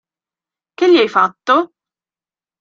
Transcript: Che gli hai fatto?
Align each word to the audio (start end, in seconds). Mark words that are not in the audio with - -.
Che 0.77 0.91
gli 0.91 0.97
hai 0.97 1.07
fatto? 1.07 1.73